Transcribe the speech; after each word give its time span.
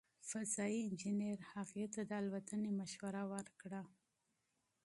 فضايي 0.29 0.79
انجنیر 0.85 1.39
هغې 1.53 1.85
ته 1.93 2.01
د 2.09 2.11
الوتنې 2.21 2.71
مشوره 2.79 3.23
ورکړه. 3.33 3.81